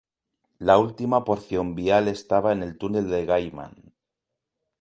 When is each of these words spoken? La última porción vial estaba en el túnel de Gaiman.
La 0.57 0.79
última 0.79 1.23
porción 1.23 1.75
vial 1.75 2.07
estaba 2.07 2.53
en 2.53 2.63
el 2.63 2.75
túnel 2.79 3.07
de 3.11 3.23
Gaiman. 3.27 3.93